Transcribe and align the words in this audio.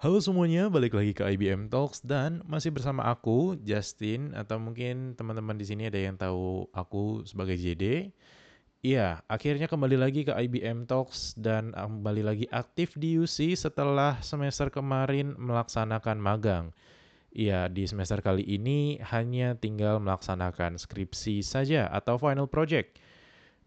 Halo 0.00 0.16
semuanya, 0.16 0.72
balik 0.72 0.96
lagi 0.96 1.12
ke 1.12 1.20
IBM 1.20 1.68
Talks 1.68 2.00
dan 2.00 2.40
masih 2.48 2.72
bersama 2.72 3.04
aku 3.04 3.52
Justin 3.68 4.32
atau 4.32 4.56
mungkin 4.56 5.12
teman-teman 5.12 5.60
di 5.60 5.68
sini 5.68 5.92
ada 5.92 6.00
yang 6.00 6.16
tahu 6.16 6.64
aku 6.72 7.28
sebagai 7.28 7.60
JD. 7.60 8.08
Iya, 8.80 9.20
akhirnya 9.28 9.68
kembali 9.68 10.00
lagi 10.00 10.24
ke 10.24 10.32
IBM 10.32 10.88
Talks 10.88 11.36
dan 11.36 11.76
kembali 11.76 12.24
lagi 12.24 12.48
aktif 12.48 12.96
di 12.96 13.20
UC 13.20 13.52
setelah 13.60 14.16
semester 14.24 14.72
kemarin 14.72 15.36
melaksanakan 15.36 16.16
magang. 16.16 16.72
Iya, 17.36 17.68
di 17.68 17.84
semester 17.84 18.24
kali 18.24 18.40
ini 18.48 18.96
hanya 19.04 19.52
tinggal 19.52 20.00
melaksanakan 20.00 20.80
skripsi 20.80 21.44
saja 21.44 21.92
atau 21.92 22.16
final 22.16 22.48
project. 22.48 22.96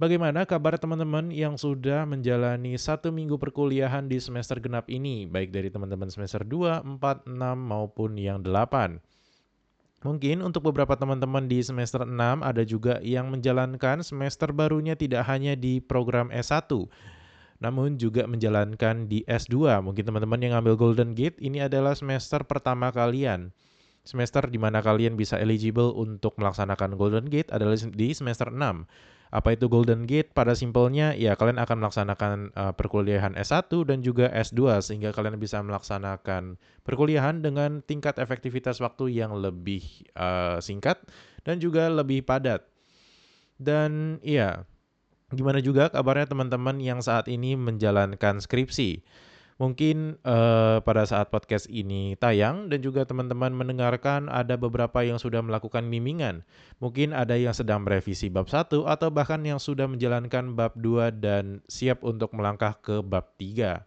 Bagaimana 0.02 0.50
kabar 0.50 0.73
teman-teman 0.82 1.30
yang 1.30 1.54
sudah 1.54 2.09
menjalani 2.09 2.73
satu 2.81 3.13
minggu 3.13 3.38
perkuliahan 3.38 4.09
di 4.09 4.17
semester 4.17 4.58
genap 4.58 4.90
ini, 4.90 5.30
baik 5.30 5.54
dari 5.54 5.70
teman-teman 5.70 6.09
semester 6.09 6.41
2, 6.41 6.81
4, 6.98 7.30
6, 7.30 7.30
maupun 7.54 8.17
yang 8.17 8.41
8? 8.41 8.98
Mungkin 10.02 10.41
untuk 10.41 10.66
beberapa 10.66 10.98
teman-teman 10.98 11.45
di 11.45 11.62
semester 11.62 12.09
6 12.09 12.09
ada 12.41 12.66
juga 12.66 12.98
yang 13.05 13.30
menjalankan 13.30 14.02
semester 14.02 14.50
barunya 14.50 14.98
tidak 14.98 15.30
hanya 15.30 15.53
di 15.53 15.77
program 15.77 16.34
S1, 16.34 16.73
namun 17.62 17.94
juga 18.02 18.25
menjalankan 18.25 19.05
di 19.05 19.22
S2. 19.30 19.78
Mungkin 19.86 20.09
teman-teman 20.09 20.41
yang 20.41 20.58
ngambil 20.58 20.73
Golden 20.73 21.14
Gate, 21.14 21.38
ini 21.38 21.62
adalah 21.62 21.94
semester 21.94 22.41
pertama 22.41 22.89
kalian. 22.89 23.53
Semester 24.03 24.50
di 24.50 24.58
mana 24.58 24.81
kalian 24.81 25.14
bisa 25.16 25.38
eligible 25.38 25.94
untuk 25.94 26.34
melaksanakan 26.41 26.98
Golden 26.98 27.30
Gate 27.30 27.53
adalah 27.53 27.78
di 27.78 28.09
semester 28.12 28.50
6. 28.50 29.12
Apa 29.34 29.58
itu 29.58 29.66
Golden 29.66 30.05
Gate? 30.05 30.30
Pada 30.30 30.54
simpelnya, 30.54 31.18
ya 31.18 31.34
kalian 31.34 31.58
akan 31.58 31.82
melaksanakan 31.82 32.54
uh, 32.54 32.70
perkuliahan 32.78 33.34
S1 33.34 33.66
dan 33.90 34.06
juga 34.06 34.30
S2 34.30 34.78
sehingga 34.86 35.09
kalian 35.09 35.42
bisa 35.42 35.58
melaksanakan 35.66 36.62
perkuliahan 36.86 37.42
dengan 37.42 37.81
tingkat 37.81 38.22
efektivitas 38.22 38.78
waktu 38.78 39.09
yang 39.09 39.34
lebih 39.34 39.81
uh, 40.14 40.62
singkat 40.62 41.02
dan 41.42 41.58
juga 41.58 41.90
lebih 41.90 42.22
padat. 42.22 42.62
Dan 43.58 44.22
iya, 44.22 44.70
gimana 45.34 45.66
juga 45.66 45.90
kabarnya 45.90 46.30
teman-teman 46.30 46.78
yang 46.78 47.02
saat 47.02 47.25
ini 47.25 47.58
menjalankan 47.58 48.38
skripsi? 48.38 49.02
Mungkin 49.62 50.18
uh, 50.26 50.82
pada 50.82 51.06
saat 51.06 51.30
podcast 51.30 51.70
ini 51.70 52.18
tayang 52.18 52.73
dan 52.73 52.82
juga 52.82 53.06
teman-teman 53.06 53.54
mendengarkan 53.54 54.26
ada 54.26 54.58
beberapa 54.58 55.06
yang 55.06 55.22
sudah 55.22 55.46
melakukan 55.46 55.86
mimingan. 55.86 56.42
Mungkin 56.82 57.14
ada 57.14 57.38
yang 57.38 57.54
sedang 57.54 57.86
merevisi 57.86 58.34
bab 58.34 58.50
1 58.50 58.74
atau 58.74 59.08
bahkan 59.14 59.42
yang 59.46 59.62
sudah 59.62 59.86
menjalankan 59.86 60.58
bab 60.58 60.74
2 60.74 61.14
dan 61.22 61.62
siap 61.70 62.02
untuk 62.02 62.34
melangkah 62.34 62.74
ke 62.81 63.06
bab 63.06 63.38
3. 63.38 63.86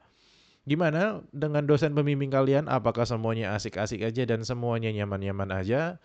Gimana 0.66 1.22
dengan 1.30 1.62
dosen 1.66 1.94
pembimbing 1.94 2.30
kalian? 2.30 2.66
Apakah 2.66 3.06
semuanya 3.06 3.54
asik-asik 3.54 4.02
aja 4.02 4.26
dan 4.26 4.42
semuanya 4.42 4.90
nyaman-nyaman 4.90 5.50
aja? 5.54 5.98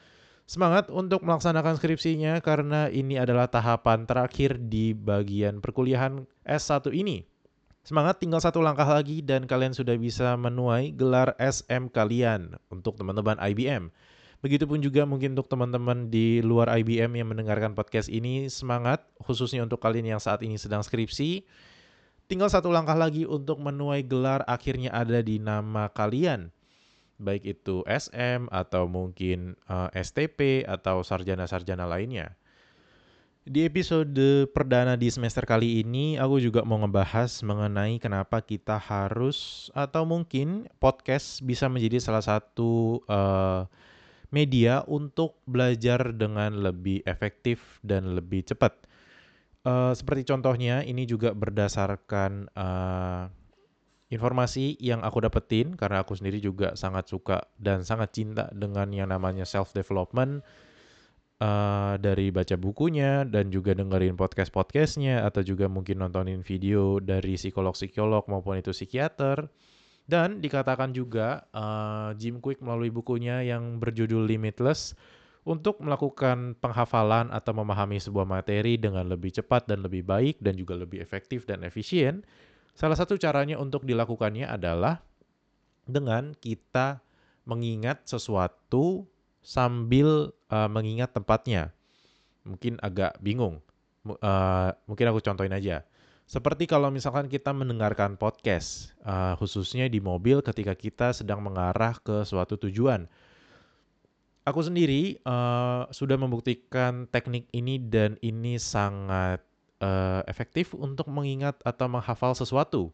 Semangat 0.45 0.89
untuk 0.89 1.21
melaksanakan 1.23 1.79
skripsinya 1.79 2.41
karena 2.45 2.89
ini 2.91 3.17
adalah 3.17 3.47
tahapan 3.47 4.03
terakhir 4.03 4.57
di 4.57 4.91
bagian 4.91 5.61
perkuliahan 5.61 6.25
S1 6.45 6.91
ini. 6.91 7.30
Semangat 7.81 8.21
tinggal 8.21 8.37
satu 8.37 8.61
langkah 8.61 8.85
lagi 8.85 9.25
dan 9.25 9.49
kalian 9.49 9.73
sudah 9.73 9.97
bisa 9.97 10.37
menuai 10.37 10.93
gelar 10.93 11.33
SM 11.41 11.89
kalian 11.89 12.53
untuk 12.69 12.93
teman-teman 12.93 13.41
IBM. 13.41 13.89
Begitupun 14.41 14.85
juga 14.85 15.01
mungkin 15.05 15.33
untuk 15.33 15.49
teman-teman 15.49 16.09
di 16.09 16.45
luar 16.45 16.69
IBM 16.77 17.17
yang 17.17 17.29
mendengarkan 17.33 17.73
podcast 17.73 18.05
ini, 18.05 18.49
semangat 18.53 19.01
khususnya 19.17 19.65
untuk 19.65 19.81
kalian 19.81 20.17
yang 20.17 20.21
saat 20.21 20.45
ini 20.45 20.61
sedang 20.61 20.85
skripsi. 20.85 21.41
Tinggal 22.29 22.53
satu 22.53 22.69
langkah 22.69 22.93
lagi 22.93 23.25
untuk 23.25 23.57
menuai 23.57 24.05
gelar 24.05 24.45
akhirnya 24.45 24.93
ada 24.93 25.17
di 25.25 25.41
nama 25.41 25.89
kalian. 25.89 26.53
Baik 27.17 27.57
itu 27.57 27.81
SM 27.85 28.49
atau 28.49 28.85
mungkin 28.89 29.57
uh, 29.69 29.89
eh, 29.93 30.05
STP 30.05 30.69
atau 30.69 31.01
sarjana-sarjana 31.01 31.85
lainnya. 31.89 32.37
Di 33.41 33.65
episode 33.65 34.45
perdana 34.53 34.93
di 34.93 35.09
semester 35.09 35.41
kali 35.49 35.81
ini, 35.81 36.13
aku 36.13 36.37
juga 36.37 36.61
mau 36.61 36.77
ngebahas 36.77 37.41
mengenai 37.41 37.97
kenapa 37.97 38.37
kita 38.37 38.77
harus 38.77 39.65
atau 39.73 40.05
mungkin 40.05 40.69
podcast 40.77 41.41
bisa 41.41 41.65
menjadi 41.65 41.97
salah 41.97 42.21
satu 42.21 43.01
uh, 43.09 43.65
media 44.29 44.85
untuk 44.85 45.41
belajar 45.49 46.13
dengan 46.13 46.53
lebih 46.53 47.01
efektif 47.09 47.81
dan 47.81 48.13
lebih 48.13 48.45
cepat. 48.45 48.77
Uh, 49.65 49.89
seperti 49.97 50.29
contohnya, 50.29 50.85
ini 50.85 51.09
juga 51.09 51.33
berdasarkan 51.33 52.45
uh, 52.53 53.25
informasi 54.13 54.77
yang 54.77 55.01
aku 55.01 55.17
dapetin 55.17 55.73
karena 55.73 56.05
aku 56.05 56.13
sendiri 56.13 56.37
juga 56.37 56.77
sangat 56.77 57.09
suka 57.09 57.49
dan 57.57 57.81
sangat 57.81 58.13
cinta 58.13 58.53
dengan 58.53 58.93
yang 58.93 59.09
namanya 59.09 59.49
self 59.49 59.73
development 59.73 60.45
uh, 61.41 61.97
dari 61.97 62.29
baca 62.29 62.53
bukunya 62.55 63.25
dan 63.25 63.49
juga 63.49 63.73
dengerin 63.73 64.13
podcast-podcastnya 64.13 65.25
atau 65.25 65.41
juga 65.41 65.65
mungkin 65.65 66.05
nontonin 66.05 66.45
video 66.45 67.01
dari 67.01 67.35
psikolog-psikolog 67.35 68.29
maupun 68.29 68.61
itu 68.61 68.69
psikiater. 68.71 69.49
Dan 70.05 70.43
dikatakan 70.43 70.91
juga 70.91 71.45
uh, 71.55 72.11
Jim 72.19 72.43
Quick 72.43 72.59
melalui 72.59 72.91
bukunya 72.91 73.41
yang 73.47 73.79
berjudul 73.79 74.27
Limitless 74.27 74.97
untuk 75.47 75.81
melakukan 75.81 76.53
penghafalan 76.59 77.33
atau 77.33 77.53
memahami 77.55 77.97
sebuah 77.97 78.27
materi 78.27 78.77
dengan 78.77 79.07
lebih 79.09 79.33
cepat 79.33 79.65
dan 79.65 79.81
lebih 79.81 80.05
baik 80.05 80.37
dan 80.43 80.53
juga 80.59 80.77
lebih 80.77 81.01
efektif 81.01 81.47
dan 81.47 81.65
efisien. 81.65 82.21
Salah 82.75 82.97
satu 82.97 83.15
caranya 83.15 83.57
untuk 83.57 83.87
dilakukannya 83.87 84.45
adalah 84.45 84.99
dengan 85.87 86.37
kita 86.37 87.01
mengingat 87.47 88.05
sesuatu 88.05 89.07
sambil 89.41 90.29
uh, 90.51 90.67
mengingat 90.67 91.15
tempatnya. 91.15 91.71
Mungkin 92.43 92.77
agak 92.83 93.17
bingung. 93.23 93.63
Uh, 94.03 94.75
mungkin 94.85 95.09
aku 95.09 95.23
contohin 95.23 95.55
aja. 95.55 95.87
Seperti 96.31 96.63
kalau 96.63 96.87
misalkan 96.91 97.27
kita 97.27 97.51
mendengarkan 97.51 98.15
podcast, 98.15 98.95
uh, 99.03 99.35
khususnya 99.35 99.91
di 99.91 99.99
mobil 99.99 100.39
ketika 100.39 100.75
kita 100.75 101.11
sedang 101.11 101.43
mengarah 101.43 101.99
ke 101.99 102.23
suatu 102.23 102.55
tujuan. 102.55 103.07
Aku 104.41 104.63
sendiri 104.63 105.21
uh, 105.27 105.85
sudah 105.93 106.17
membuktikan 106.17 107.05
teknik 107.11 107.45
ini 107.53 107.77
dan 107.77 108.17
ini 108.25 108.57
sangat 108.57 109.43
uh, 109.83 110.25
efektif 110.25 110.73
untuk 110.73 111.11
mengingat 111.11 111.59
atau 111.61 111.85
menghafal 111.91 112.33
sesuatu. 112.33 112.89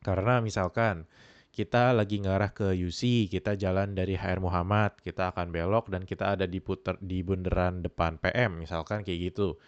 Karena 0.00 0.38
misalkan 0.38 1.04
kita 1.52 1.92
lagi 1.92 2.16
ngarah 2.24 2.56
ke 2.56 2.72
UC, 2.72 3.28
kita 3.28 3.60
jalan 3.60 3.92
dari 3.92 4.16
HR 4.16 4.40
Muhammad, 4.40 4.96
kita 5.04 5.36
akan 5.36 5.52
belok 5.52 5.92
dan 5.92 6.08
kita 6.08 6.32
ada 6.32 6.48
di 6.48 6.64
puter 6.64 6.96
di 7.04 7.20
bundaran 7.20 7.84
depan 7.84 8.16
PM, 8.16 8.64
misalkan 8.64 9.04
kayak 9.04 9.32
gitu. 9.32 9.60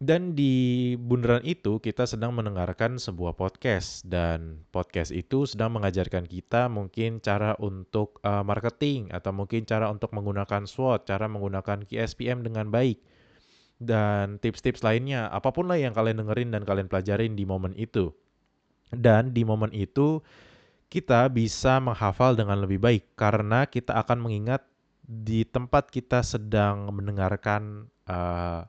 Dan 0.00 0.32
di 0.32 0.96
bundaran 0.96 1.44
itu 1.44 1.76
kita 1.80 2.08
sedang 2.08 2.32
mendengarkan 2.32 2.96
sebuah 2.96 3.36
podcast 3.36 4.04
dan 4.08 4.64
podcast 4.72 5.12
itu 5.12 5.44
sedang 5.44 5.76
mengajarkan 5.76 6.24
kita 6.24 6.72
mungkin 6.72 7.20
cara 7.20 7.52
untuk 7.60 8.20
uh, 8.24 8.40
marketing 8.40 9.12
atau 9.12 9.32
mungkin 9.32 9.68
cara 9.68 9.88
untuk 9.92 10.12
menggunakan 10.16 10.64
SWOT, 10.64 11.04
cara 11.04 11.28
menggunakan 11.28 11.84
KSPM 11.84 12.44
dengan 12.44 12.72
baik 12.72 13.00
dan 13.80 14.36
tips-tips 14.44 14.84
lainnya, 14.84 15.32
apa 15.32 15.56
pun 15.56 15.64
lah 15.64 15.80
yang 15.80 15.96
kalian 15.96 16.20
dengerin 16.20 16.52
dan 16.52 16.68
kalian 16.68 16.86
pelajarin 16.92 17.32
di 17.32 17.48
momen 17.48 17.72
itu. 17.80 18.12
Dan 18.92 19.32
di 19.32 19.42
momen 19.48 19.72
itu 19.72 20.20
kita 20.90 21.30
bisa 21.30 21.78
menghafal 21.78 22.34
dengan 22.34 22.58
lebih 22.58 22.82
baik 22.82 23.14
karena 23.14 23.62
kita 23.70 23.94
akan 24.02 24.26
mengingat 24.26 24.66
di 25.06 25.46
tempat 25.46 25.86
kita 25.86 26.26
sedang 26.26 26.90
mendengarkan 26.90 27.86
uh, 28.10 28.66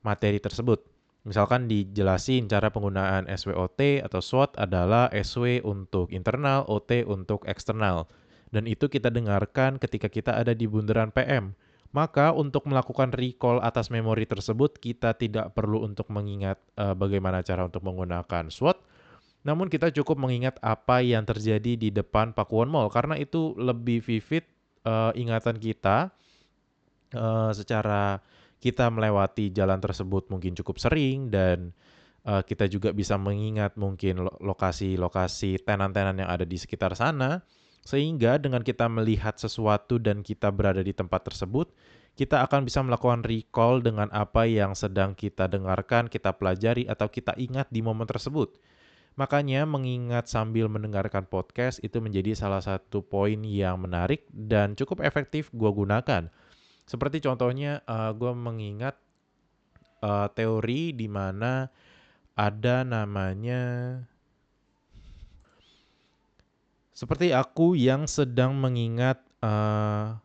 materi 0.00 0.40
tersebut. 0.40 0.80
Misalkan 1.28 1.68
dijelasin 1.68 2.48
cara 2.48 2.72
penggunaan 2.72 3.28
SWOT 3.28 4.00
atau 4.00 4.20
SWOT 4.24 4.56
adalah 4.56 5.12
SW 5.12 5.60
untuk 5.60 6.08
internal, 6.16 6.64
OT 6.64 7.04
untuk 7.04 7.44
eksternal. 7.44 8.08
Dan 8.48 8.64
itu 8.64 8.88
kita 8.88 9.12
dengarkan 9.12 9.76
ketika 9.76 10.08
kita 10.08 10.32
ada 10.32 10.56
di 10.56 10.64
bundaran 10.64 11.12
PM. 11.12 11.52
Maka 11.92 12.32
untuk 12.32 12.64
melakukan 12.70 13.12
recall 13.12 13.60
atas 13.60 13.92
memori 13.92 14.24
tersebut, 14.24 14.80
kita 14.80 15.12
tidak 15.18 15.52
perlu 15.52 15.84
untuk 15.84 16.08
mengingat 16.08 16.56
uh, 16.80 16.96
bagaimana 16.96 17.44
cara 17.44 17.68
untuk 17.68 17.84
menggunakan 17.84 18.48
SWOT, 18.48 18.80
namun 19.40 19.72
kita 19.72 19.88
cukup 19.88 20.20
mengingat 20.20 20.60
apa 20.60 21.00
yang 21.00 21.24
terjadi 21.24 21.72
di 21.76 21.88
depan 21.88 22.36
Pakuan 22.36 22.68
Mall 22.68 22.92
karena 22.92 23.16
itu 23.16 23.56
lebih 23.56 24.04
vivid 24.04 24.44
uh, 24.84 25.12
ingatan 25.16 25.56
kita 25.56 26.12
uh, 27.16 27.50
secara 27.56 28.20
kita 28.60 28.92
melewati 28.92 29.48
jalan 29.48 29.80
tersebut 29.80 30.28
mungkin 30.28 30.52
cukup 30.52 30.76
sering 30.76 31.32
dan 31.32 31.72
uh, 32.28 32.44
kita 32.44 32.68
juga 32.68 32.92
bisa 32.92 33.16
mengingat 33.16 33.80
mungkin 33.80 34.28
lokasi-lokasi 34.28 35.64
tenan-tenan 35.64 36.20
yang 36.20 36.30
ada 36.30 36.44
di 36.44 36.60
sekitar 36.60 36.92
sana. 36.92 37.40
Sehingga 37.80 38.36
dengan 38.36 38.60
kita 38.60 38.92
melihat 38.92 39.40
sesuatu 39.40 39.96
dan 39.96 40.20
kita 40.20 40.52
berada 40.52 40.84
di 40.84 40.92
tempat 40.92 41.32
tersebut 41.32 41.72
kita 42.12 42.44
akan 42.44 42.68
bisa 42.68 42.84
melakukan 42.84 43.24
recall 43.24 43.80
dengan 43.80 44.12
apa 44.12 44.44
yang 44.44 44.76
sedang 44.76 45.16
kita 45.16 45.48
dengarkan, 45.48 46.12
kita 46.12 46.36
pelajari 46.36 46.84
atau 46.84 47.08
kita 47.08 47.32
ingat 47.40 47.72
di 47.72 47.80
momen 47.80 48.04
tersebut 48.04 48.52
Makanya 49.20 49.68
mengingat 49.68 50.32
sambil 50.32 50.64
mendengarkan 50.72 51.28
podcast 51.28 51.76
itu 51.84 52.00
menjadi 52.00 52.32
salah 52.32 52.64
satu 52.64 53.04
poin 53.04 53.36
yang 53.44 53.76
menarik 53.84 54.24
dan 54.32 54.72
cukup 54.72 55.04
efektif 55.04 55.52
gue 55.52 55.68
gunakan. 55.68 56.32
Seperti 56.88 57.20
contohnya 57.20 57.84
uh, 57.84 58.16
gue 58.16 58.32
mengingat 58.32 58.96
uh, 60.00 60.24
teori 60.32 60.96
di 60.96 61.04
mana 61.04 61.68
ada 62.32 62.80
namanya 62.80 63.60
seperti 66.96 67.36
aku 67.36 67.76
yang 67.76 68.08
sedang 68.08 68.56
mengingat 68.56 69.20
uh, 69.44 70.16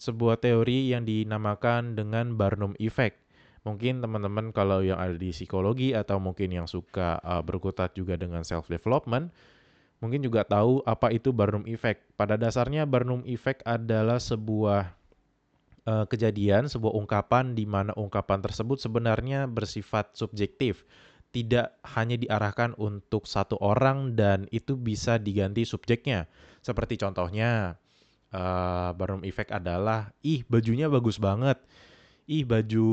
sebuah 0.00 0.40
teori 0.40 0.88
yang 0.88 1.04
dinamakan 1.04 1.92
dengan 2.00 2.32
Barnum 2.32 2.72
Effect. 2.80 3.19
Mungkin 3.60 4.00
teman-teman 4.00 4.56
kalau 4.56 4.80
yang 4.80 4.96
ada 4.96 5.12
di 5.12 5.36
psikologi 5.36 5.92
atau 5.92 6.16
mungkin 6.16 6.48
yang 6.48 6.64
suka 6.64 7.20
uh, 7.20 7.44
berkutat 7.44 7.92
juga 7.92 8.16
dengan 8.16 8.40
self 8.40 8.72
development, 8.72 9.28
mungkin 10.00 10.24
juga 10.24 10.48
tahu 10.48 10.80
apa 10.88 11.12
itu 11.12 11.28
Barnum 11.28 11.68
Effect. 11.68 12.16
Pada 12.16 12.40
dasarnya 12.40 12.88
Barnum 12.88 13.20
Effect 13.28 13.60
adalah 13.68 14.16
sebuah 14.16 14.96
uh, 15.84 16.04
kejadian, 16.08 16.72
sebuah 16.72 16.96
ungkapan 16.96 17.52
di 17.52 17.68
mana 17.68 17.92
ungkapan 18.00 18.40
tersebut 18.40 18.80
sebenarnya 18.80 19.44
bersifat 19.44 20.16
subjektif, 20.16 20.88
tidak 21.28 21.76
hanya 21.84 22.16
diarahkan 22.16 22.72
untuk 22.80 23.28
satu 23.28 23.60
orang 23.60 24.16
dan 24.16 24.48
itu 24.56 24.72
bisa 24.72 25.20
diganti 25.20 25.68
subjeknya. 25.68 26.24
Seperti 26.64 26.96
contohnya, 26.96 27.76
uh, 28.32 28.90
Barnum 28.96 29.20
Effect 29.28 29.52
adalah, 29.52 30.16
ih 30.24 30.48
bajunya 30.48 30.88
bagus 30.88 31.20
banget 31.20 31.60
ih 32.30 32.46
baju 32.46 32.88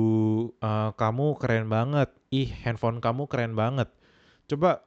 uh, 0.58 0.90
kamu 0.98 1.38
keren 1.38 1.70
banget, 1.70 2.10
ih 2.34 2.50
handphone 2.66 2.98
kamu 2.98 3.30
keren 3.30 3.54
banget. 3.54 3.86
Coba 4.50 4.82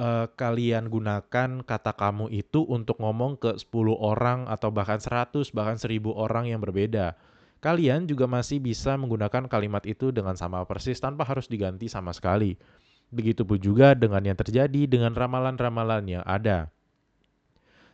uh, 0.00 0.26
kalian 0.32 0.88
gunakan 0.88 1.60
kata 1.60 1.92
kamu 1.92 2.32
itu 2.32 2.64
untuk 2.64 2.96
ngomong 2.96 3.36
ke 3.36 3.60
10 3.60 3.68
orang 4.00 4.48
atau 4.48 4.72
bahkan 4.72 4.96
100 4.96 5.52
bahkan 5.52 5.76
1000 5.76 6.00
orang 6.16 6.48
yang 6.48 6.64
berbeda. 6.64 7.12
Kalian 7.60 8.08
juga 8.08 8.24
masih 8.24 8.56
bisa 8.56 8.96
menggunakan 8.96 9.44
kalimat 9.44 9.84
itu 9.84 10.08
dengan 10.16 10.32
sama 10.32 10.64
persis 10.64 10.96
tanpa 10.96 11.28
harus 11.28 11.44
diganti 11.44 11.92
sama 11.92 12.16
sekali. 12.16 12.56
Begitupun 13.12 13.60
juga 13.60 13.92
dengan 13.92 14.24
yang 14.24 14.38
terjadi 14.40 14.88
dengan 14.88 15.12
ramalan-ramalan 15.12 16.08
yang 16.08 16.24
ada. 16.24 16.72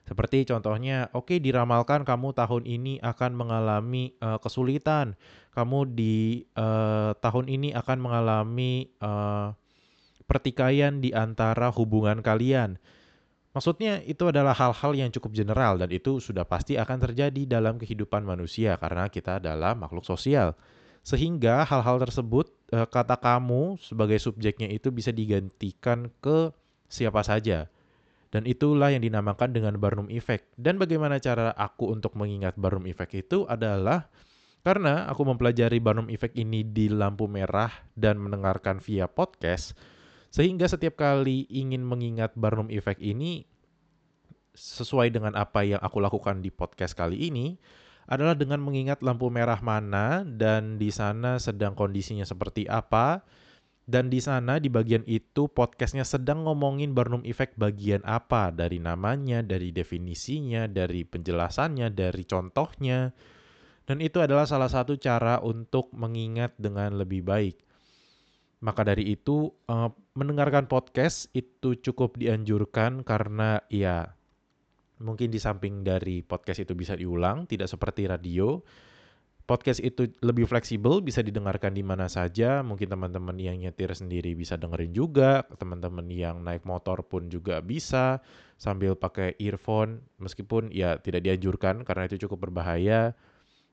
Seperti 0.07 0.47
contohnya, 0.47 1.11
oke 1.11 1.35
okay, 1.35 1.39
diramalkan 1.43 2.07
kamu 2.07 2.31
tahun 2.31 2.63
ini 2.63 3.03
akan 3.03 3.35
mengalami 3.35 4.15
uh, 4.23 4.39
kesulitan, 4.39 5.19
kamu 5.51 5.99
di 5.99 6.47
uh, 6.55 7.11
tahun 7.19 7.51
ini 7.51 7.75
akan 7.75 7.99
mengalami 7.99 8.87
uh, 9.03 9.51
pertikaian 10.31 11.03
di 11.03 11.11
antara 11.11 11.75
hubungan 11.75 12.23
kalian. 12.23 12.79
Maksudnya 13.51 13.99
itu 14.07 14.31
adalah 14.31 14.55
hal-hal 14.55 14.95
yang 14.95 15.11
cukup 15.11 15.35
general 15.35 15.75
dan 15.75 15.91
itu 15.91 16.23
sudah 16.23 16.47
pasti 16.47 16.79
akan 16.79 17.03
terjadi 17.03 17.59
dalam 17.59 17.75
kehidupan 17.75 18.23
manusia 18.23 18.79
karena 18.79 19.11
kita 19.11 19.43
adalah 19.43 19.75
makhluk 19.75 20.07
sosial. 20.07 20.55
Sehingga 21.03 21.67
hal-hal 21.67 21.99
tersebut 21.99 22.53
kata 22.69 23.17
kamu 23.17 23.81
sebagai 23.81 24.21
subjeknya 24.21 24.69
itu 24.69 24.93
bisa 24.93 25.09
digantikan 25.09 26.13
ke 26.21 26.53
siapa 26.91 27.25
saja 27.25 27.71
dan 28.37 28.45
itulah 28.45 28.93
yang 28.93 29.01
dinamakan 29.01 29.57
dengan 29.57 29.81
Barnum 29.81 30.13
Effect. 30.13 30.53
Dan 30.61 30.77
bagaimana 30.77 31.17
cara 31.17 31.57
aku 31.57 31.89
untuk 31.89 32.13
mengingat 32.21 32.53
Barnum 32.61 32.85
Effect 32.85 33.17
itu 33.17 33.49
adalah 33.49 34.13
karena 34.61 35.09
aku 35.09 35.25
mempelajari 35.25 35.81
Barnum 35.81 36.13
Effect 36.13 36.37
ini 36.37 36.61
di 36.61 36.93
lampu 36.93 37.25
merah 37.33 37.73
dan 37.97 38.21
mendengarkan 38.21 38.85
via 38.85 39.09
podcast, 39.09 39.73
sehingga 40.29 40.69
setiap 40.69 41.01
kali 41.01 41.49
ingin 41.49 41.81
mengingat 41.81 42.37
Barnum 42.37 42.69
Effect 42.69 43.01
ini 43.01 43.49
sesuai 44.53 45.17
dengan 45.17 45.33
apa 45.33 45.65
yang 45.65 45.81
aku 45.81 45.97
lakukan 45.97 46.45
di 46.45 46.53
podcast 46.53 46.93
kali 46.93 47.33
ini 47.33 47.57
adalah 48.05 48.37
dengan 48.37 48.61
mengingat 48.61 49.01
lampu 49.01 49.33
merah 49.33 49.65
mana 49.65 50.29
dan 50.29 50.77
di 50.77 50.93
sana 50.93 51.41
sedang 51.41 51.73
kondisinya 51.73 52.29
seperti 52.29 52.69
apa, 52.69 53.25
dan 53.87 54.11
di 54.11 54.19
sana 54.19 54.59
di 54.59 54.67
bagian 54.67 55.07
itu 55.07 55.47
podcastnya 55.47 56.03
sedang 56.03 56.43
ngomongin 56.43 56.91
Barnum 56.91 57.23
Effect 57.23 57.55
bagian 57.55 58.03
apa 58.03 58.51
dari 58.51 58.83
namanya, 58.83 59.47
dari 59.47 59.71
definisinya, 59.71 60.67
dari 60.67 61.07
penjelasannya, 61.07 61.95
dari 61.95 62.27
contohnya. 62.27 63.15
Dan 63.87 64.03
itu 64.03 64.19
adalah 64.19 64.43
salah 64.43 64.67
satu 64.67 64.99
cara 64.99 65.39
untuk 65.39 65.95
mengingat 65.95 66.59
dengan 66.59 66.99
lebih 66.99 67.23
baik. 67.23 67.63
Maka 68.67 68.83
dari 68.83 69.15
itu 69.15 69.55
uh, 69.71 69.95
mendengarkan 70.19 70.67
podcast 70.67 71.31
itu 71.31 71.79
cukup 71.79 72.19
dianjurkan 72.19 73.07
karena 73.07 73.63
ya 73.71 74.11
mungkin 74.99 75.31
di 75.31 75.39
samping 75.39 75.87
dari 75.87 76.27
podcast 76.27 76.67
itu 76.67 76.75
bisa 76.75 76.99
diulang, 76.99 77.47
tidak 77.47 77.71
seperti 77.71 78.11
radio 78.11 78.59
podcast 79.47 79.79
itu 79.79 80.11
lebih 80.21 80.45
fleksibel, 80.51 80.99
bisa 80.99 81.23
didengarkan 81.23 81.71
di 81.73 81.87
mana 81.87 82.11
saja. 82.11 82.61
Mungkin 82.67 82.91
teman-teman 82.91 83.39
yang 83.39 83.57
nyetir 83.63 83.95
sendiri 83.95 84.35
bisa 84.35 84.59
dengerin 84.59 84.91
juga, 84.91 85.47
teman-teman 85.57 86.11
yang 86.11 86.43
naik 86.43 86.67
motor 86.67 87.07
pun 87.07 87.31
juga 87.31 87.63
bisa 87.63 88.19
sambil 88.59 88.99
pakai 88.99 89.39
earphone, 89.39 90.03
meskipun 90.19 90.75
ya 90.75 90.99
tidak 90.99 91.23
dianjurkan 91.23 91.87
karena 91.87 92.11
itu 92.11 92.27
cukup 92.27 92.51
berbahaya. 92.51 93.15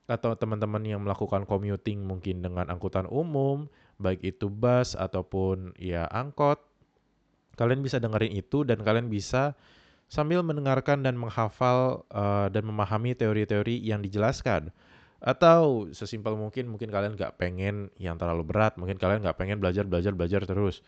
Atau 0.06 0.36
teman-teman 0.38 0.84
yang 0.86 1.00
melakukan 1.02 1.48
commuting 1.48 2.04
mungkin 2.06 2.44
dengan 2.44 2.70
angkutan 2.70 3.10
umum, 3.10 3.66
baik 3.98 4.22
itu 4.22 4.46
bus 4.46 4.94
ataupun 4.94 5.74
ya 5.80 6.06
angkot, 6.12 6.60
kalian 7.58 7.82
bisa 7.82 7.98
dengerin 7.98 8.36
itu 8.36 8.62
dan 8.62 8.84
kalian 8.84 9.08
bisa 9.10 9.56
sambil 10.12 10.44
mendengarkan 10.44 11.00
dan 11.00 11.16
menghafal 11.16 12.04
uh, 12.12 12.52
dan 12.52 12.68
memahami 12.68 13.16
teori-teori 13.16 13.80
yang 13.80 14.04
dijelaskan 14.04 14.70
atau 15.24 15.88
sesimpel 15.96 16.36
mungkin 16.36 16.68
mungkin 16.68 16.92
kalian 16.92 17.16
nggak 17.16 17.40
pengen 17.40 17.88
yang 17.96 18.20
terlalu 18.20 18.44
berat 18.44 18.76
mungkin 18.76 19.00
kalian 19.00 19.24
nggak 19.24 19.40
pengen 19.40 19.56
belajar 19.56 19.88
belajar 19.88 20.12
belajar 20.12 20.44
terus. 20.44 20.84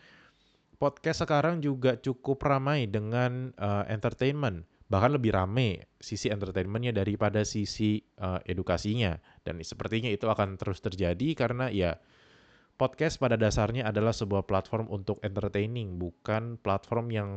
Podcast 0.77 1.25
sekarang 1.25 1.57
juga 1.57 1.97
cukup 1.97 2.37
ramai 2.45 2.85
dengan 2.85 3.49
uh, 3.57 3.81
entertainment. 3.89 4.61
Bahkan 4.93 5.17
lebih 5.17 5.33
ramai 5.33 5.81
sisi 5.97 6.29
entertainmentnya 6.29 6.93
daripada 6.93 7.41
sisi 7.41 7.97
uh, 8.21 8.37
edukasinya. 8.45 9.17
Dan 9.41 9.57
sepertinya 9.65 10.13
itu 10.13 10.29
akan 10.29 10.53
terus 10.53 10.77
terjadi 10.85 11.33
karena 11.33 11.73
ya 11.73 11.97
podcast 12.77 13.17
pada 13.17 13.41
dasarnya 13.41 13.89
adalah 13.89 14.13
sebuah 14.13 14.45
platform 14.45 14.85
untuk 14.93 15.17
entertaining 15.25 15.97
bukan 15.97 16.61
platform 16.61 17.09
yang 17.09 17.29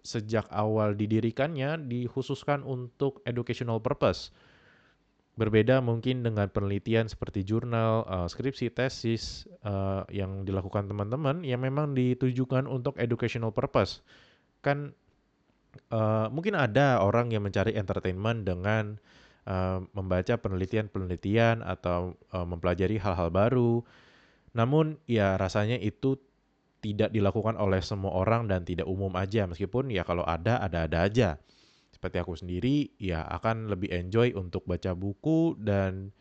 sejak 0.00 0.48
awal 0.48 0.96
didirikannya 0.96 1.76
dikhususkan 1.84 2.64
untuk 2.64 3.20
educational 3.28 3.76
purpose 3.76 4.32
Berbeda 5.40 5.80
mungkin 5.80 6.20
dengan 6.20 6.52
penelitian 6.52 7.08
seperti 7.08 7.48
jurnal, 7.48 8.04
uh, 8.04 8.28
skripsi, 8.28 8.68
tesis 8.76 9.48
uh, 9.64 10.04
yang 10.12 10.44
dilakukan 10.44 10.84
teman-teman 10.84 11.40
yang 11.40 11.64
memang 11.64 11.96
ditujukan 11.96 12.68
untuk 12.68 13.00
educational 13.00 13.48
purpose. 13.48 14.04
Kan 14.60 14.92
uh, 15.88 16.28
mungkin 16.28 16.60
ada 16.60 17.00
orang 17.00 17.32
yang 17.32 17.40
mencari 17.40 17.72
entertainment 17.72 18.44
dengan 18.44 19.00
uh, 19.48 19.80
membaca 19.96 20.36
penelitian-penelitian 20.36 21.64
atau 21.64 22.20
uh, 22.36 22.44
mempelajari 22.44 23.00
hal-hal 23.00 23.32
baru. 23.32 23.80
Namun 24.52 25.00
ya 25.08 25.40
rasanya 25.40 25.80
itu 25.80 26.20
tidak 26.84 27.16
dilakukan 27.16 27.56
oleh 27.56 27.80
semua 27.80 28.12
orang 28.12 28.44
dan 28.44 28.64
tidak 28.64 28.88
umum 28.88 29.12
aja 29.16 29.44
meskipun 29.44 29.92
ya 29.92 30.04
kalau 30.04 30.24
ada 30.24 30.60
ada-ada 30.64 30.98
aja 31.04 31.28
seperti 32.00 32.16
aku 32.16 32.32
sendiri 32.32 32.96
ya 32.96 33.28
akan 33.28 33.68
lebih 33.68 33.92
enjoy 33.92 34.32
untuk 34.32 34.64
baca 34.64 34.96
buku 34.96 35.52
dan 35.60 36.16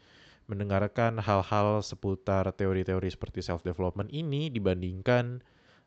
mendengarkan 0.52 1.24
hal-hal 1.24 1.80
seputar 1.80 2.52
teori-teori 2.52 3.08
seperti 3.08 3.40
self 3.40 3.64
development 3.64 4.12
ini 4.12 4.52
dibandingkan 4.52 5.40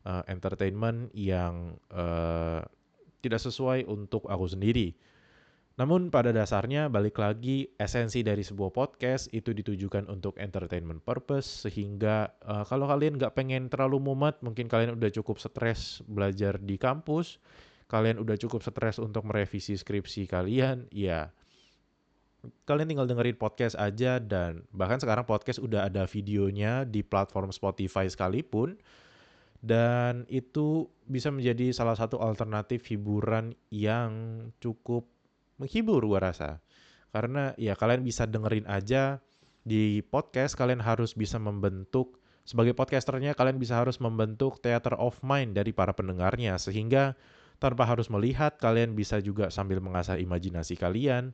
uh, 0.09 0.25
entertainment 0.33 1.13
yang 1.13 1.77
uh, 1.93 2.65
tidak 3.21 3.45
sesuai 3.45 3.85
untuk 3.85 4.25
aku 4.33 4.49
sendiri. 4.49 4.97
Namun 5.77 6.09
pada 6.09 6.33
dasarnya 6.33 6.89
balik 6.89 7.21
lagi 7.21 7.69
esensi 7.77 8.25
dari 8.25 8.41
sebuah 8.41 8.73
podcast 8.73 9.29
itu 9.37 9.53
ditujukan 9.53 10.09
untuk 10.09 10.41
entertainment 10.41 11.05
purpose 11.05 11.69
sehingga 11.69 12.33
uh, 12.49 12.65
kalau 12.65 12.89
kalian 12.89 13.21
nggak 13.21 13.37
pengen 13.37 13.69
terlalu 13.69 14.01
mumet 14.01 14.41
mungkin 14.41 14.73
kalian 14.73 14.97
udah 14.97 15.13
cukup 15.13 15.37
stres 15.37 16.01
belajar 16.09 16.57
di 16.57 16.81
kampus 16.81 17.37
kalian 17.93 18.17
udah 18.25 18.41
cukup 18.41 18.65
stres 18.65 18.97
untuk 18.97 19.29
merevisi 19.29 19.77
skripsi 19.77 20.25
kalian, 20.25 20.89
ya. 20.89 21.29
Kalian 22.65 22.89
tinggal 22.89 23.07
dengerin 23.07 23.37
podcast 23.37 23.77
aja 23.77 24.17
dan 24.19 24.65
bahkan 24.73 24.99
sekarang 24.99 25.29
podcast 25.29 25.61
udah 25.61 25.87
ada 25.87 26.09
videonya 26.09 26.89
di 26.89 27.05
platform 27.05 27.53
Spotify 27.53 28.09
sekalipun. 28.09 28.81
Dan 29.63 30.27
itu 30.27 30.91
bisa 31.07 31.31
menjadi 31.31 31.71
salah 31.71 31.95
satu 31.95 32.19
alternatif 32.19 32.83
hiburan 32.91 33.55
yang 33.71 34.11
cukup 34.59 35.07
menghibur 35.61 36.03
gua 36.03 36.33
rasa. 36.33 36.59
Karena 37.15 37.55
ya 37.55 37.79
kalian 37.79 38.03
bisa 38.03 38.27
dengerin 38.27 38.67
aja 38.67 39.23
di 39.63 40.03
podcast 40.03 40.59
kalian 40.59 40.83
harus 40.83 41.15
bisa 41.15 41.39
membentuk 41.39 42.19
Sebagai 42.43 42.75
podcasternya, 42.75 43.39
kalian 43.39 43.63
bisa 43.63 43.79
harus 43.79 44.03
membentuk 44.03 44.59
theater 44.59 44.99
of 44.99 45.15
mind 45.23 45.55
dari 45.55 45.71
para 45.71 45.95
pendengarnya, 45.95 46.59
sehingga 46.59 47.15
tanpa 47.63 47.87
harus 47.87 48.11
melihat, 48.11 48.59
kalian 48.59 48.99
bisa 48.99 49.23
juga 49.23 49.47
sambil 49.55 49.79
mengasah 49.79 50.19
imajinasi 50.19 50.75
kalian 50.75 51.31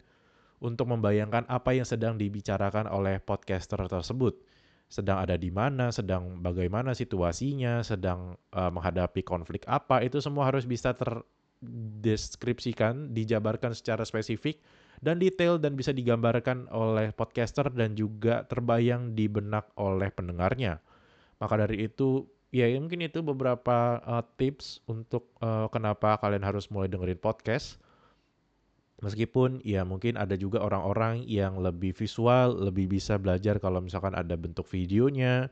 untuk 0.60 0.92
membayangkan 0.92 1.48
apa 1.48 1.72
yang 1.72 1.88
sedang 1.88 2.20
dibicarakan 2.20 2.84
oleh 2.84 3.16
podcaster 3.16 3.80
tersebut. 3.88 4.36
Sedang 4.92 5.24
ada 5.24 5.40
di 5.40 5.48
mana, 5.48 5.88
sedang 5.88 6.44
bagaimana 6.44 6.92
situasinya, 6.92 7.80
sedang 7.80 8.36
uh, 8.52 8.68
menghadapi 8.68 9.24
konflik 9.24 9.64
apa, 9.64 10.04
itu 10.04 10.20
semua 10.20 10.52
harus 10.52 10.68
bisa 10.68 10.92
terdeskripsikan, 10.92 13.16
dijabarkan 13.16 13.72
secara 13.72 14.04
spesifik 14.04 14.60
dan 15.00 15.16
detail 15.16 15.56
dan 15.56 15.80
bisa 15.80 15.96
digambarkan 15.96 16.68
oleh 16.68 17.08
podcaster 17.16 17.72
dan 17.72 17.96
juga 17.96 18.44
terbayang 18.44 19.16
di 19.16 19.32
benak 19.32 19.72
oleh 19.80 20.12
pendengarnya. 20.12 20.76
Maka 21.38 21.54
dari 21.68 21.86
itu, 21.86 22.26
ya 22.48 22.66
mungkin 22.80 23.04
itu 23.04 23.20
beberapa 23.20 24.00
uh, 24.02 24.24
tips 24.40 24.80
untuk 24.88 25.28
uh, 25.44 25.68
kenapa 25.68 26.16
kalian 26.20 26.44
harus 26.44 26.68
mulai 26.72 26.88
dengerin 26.88 27.20
podcast. 27.20 27.80
Meskipun 28.98 29.62
ya 29.62 29.86
mungkin 29.86 30.18
ada 30.18 30.34
juga 30.34 30.58
orang-orang 30.58 31.22
yang 31.22 31.62
lebih 31.62 31.94
visual, 31.94 32.58
lebih 32.58 32.90
bisa 32.90 33.14
belajar 33.14 33.62
kalau 33.62 33.78
misalkan 33.78 34.10
ada 34.10 34.34
bentuk 34.34 34.66
videonya. 34.66 35.46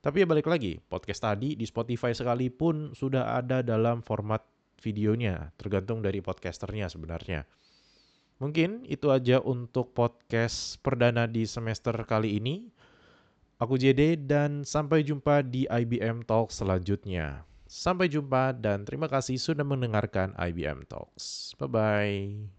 Tapi 0.00 0.24
ya 0.24 0.26
balik 0.28 0.48
lagi, 0.48 0.80
podcast 0.88 1.20
tadi 1.28 1.58
di 1.58 1.66
Spotify 1.68 2.16
sekalipun 2.16 2.96
sudah 2.96 3.36
ada 3.36 3.60
dalam 3.60 4.00
format 4.00 4.40
videonya, 4.80 5.52
tergantung 5.60 6.00
dari 6.00 6.24
podcasternya 6.24 6.88
sebenarnya. 6.88 7.44
Mungkin 8.36 8.84
itu 8.84 9.08
aja 9.08 9.40
untuk 9.40 9.96
podcast 9.96 10.76
perdana 10.84 11.24
di 11.24 11.48
semester 11.48 11.96
kali 12.04 12.36
ini. 12.36 12.68
Aku 13.56 13.80
JD 13.80 14.28
dan 14.28 14.68
sampai 14.68 15.00
jumpa 15.00 15.40
di 15.40 15.64
IBM 15.64 16.28
Talk 16.28 16.52
selanjutnya. 16.52 17.48
Sampai 17.64 18.04
jumpa 18.12 18.52
dan 18.52 18.84
terima 18.84 19.08
kasih 19.08 19.40
sudah 19.40 19.64
mendengarkan 19.64 20.36
IBM 20.36 20.84
Talks. 20.84 21.56
Bye-bye. 21.56 22.55